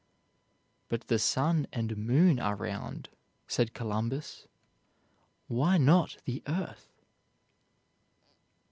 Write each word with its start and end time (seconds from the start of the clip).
"But 0.89 1.09
the 1.09 1.19
sun 1.19 1.67
and 1.71 1.95
moon 1.95 2.39
are 2.39 2.55
round," 2.55 3.07
said 3.47 3.75
Columbus, 3.75 4.47
"why 5.47 5.77
not 5.77 6.17
the 6.25 6.41
earth?" 6.47 6.87